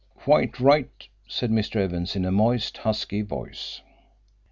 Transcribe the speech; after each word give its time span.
"Quite 0.17 0.59
right," 0.59 1.07
said 1.27 1.51
Mr. 1.51 1.75
Evans, 1.75 2.15
in 2.15 2.25
a 2.25 2.31
moist, 2.31 2.79
husky 2.79 3.21
voice. 3.21 3.81